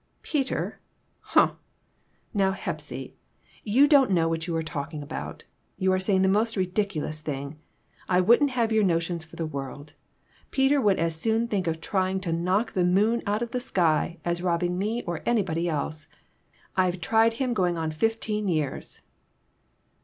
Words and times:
"Peter! 0.33 0.79
Humph! 1.19 1.59
Now, 2.33 2.53
Hepsy, 2.53 3.13
you 3.63 3.87
don't' 3.87 4.05
PERTURBATIONS. 4.09 4.09
69 4.09 4.15
know 4.15 4.29
what 4.29 4.47
you're 4.47 4.63
talking 4.63 5.03
about. 5.03 5.43
You 5.77 5.93
are 5.93 5.99
saying 5.99 6.23
the 6.23 6.27
most 6.27 6.57
ridiculous 6.57 7.21
thing. 7.21 7.59
I 8.09 8.19
wouldn't 8.19 8.49
have 8.49 8.71
your 8.71 8.83
notions 8.83 9.23
for 9.23 9.35
the 9.35 9.45
world. 9.45 9.93
Peter 10.49 10.81
would 10.81 10.97
as 10.97 11.15
soon 11.15 11.47
think 11.47 11.67
of 11.67 11.79
trying 11.79 12.19
to 12.21 12.33
knock 12.33 12.73
the 12.73 12.83
moon 12.83 13.21
out 13.27 13.43
of 13.43 13.51
the 13.51 13.59
sky 13.59 14.17
as 14.25 14.41
robbing 14.41 14.79
me, 14.79 15.03
or 15.03 15.21
anybody 15.23 15.69
else. 15.69 16.07
I've 16.75 16.99
tried 16.99 17.33
him 17.33 17.53
going 17.53 17.77
on 17.77 17.91
to 17.91 17.95
fifteen 17.95 18.47
years." 18.47 19.03